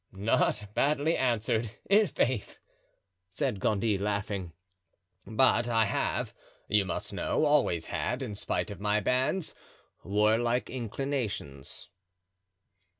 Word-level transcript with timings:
"Not 0.13 0.73
badly 0.73 1.15
answered, 1.15 1.73
i'faith," 1.87 2.57
said 3.29 3.59
Gondy, 3.59 3.99
laughing; 3.99 4.51
"but 5.27 5.69
I 5.69 5.85
have, 5.85 6.33
you 6.67 6.85
must 6.85 7.13
know, 7.13 7.45
always 7.45 7.85
had, 7.85 8.23
in 8.23 8.33
spite 8.33 8.71
of 8.71 8.81
my 8.81 8.99
bands, 8.99 9.53
warlike 10.03 10.71
inclinations." 10.71 11.87